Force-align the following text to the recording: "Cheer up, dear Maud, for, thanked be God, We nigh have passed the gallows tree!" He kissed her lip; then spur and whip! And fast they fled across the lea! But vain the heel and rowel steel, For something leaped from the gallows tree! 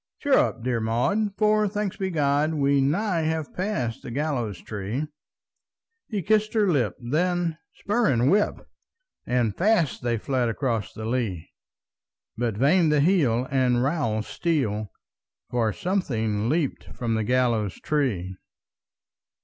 "Cheer 0.19 0.33
up, 0.35 0.63
dear 0.63 0.79
Maud, 0.79 1.35
for, 1.37 1.67
thanked 1.67 1.99
be 1.99 2.09
God, 2.09 2.55
We 2.55 2.81
nigh 2.81 3.21
have 3.21 3.53
passed 3.53 4.01
the 4.01 4.09
gallows 4.09 4.59
tree!" 4.59 5.05
He 6.07 6.23
kissed 6.23 6.55
her 6.55 6.67
lip; 6.67 6.95
then 6.99 7.59
spur 7.75 8.09
and 8.09 8.27
whip! 8.31 8.67
And 9.27 9.55
fast 9.55 10.01
they 10.01 10.17
fled 10.17 10.49
across 10.49 10.91
the 10.91 11.05
lea! 11.05 11.51
But 12.35 12.57
vain 12.57 12.89
the 12.89 13.01
heel 13.01 13.47
and 13.51 13.83
rowel 13.83 14.23
steel, 14.23 14.91
For 15.51 15.71
something 15.71 16.49
leaped 16.49 16.85
from 16.95 17.13
the 17.13 17.23
gallows 17.23 17.75
tree! 17.79 18.35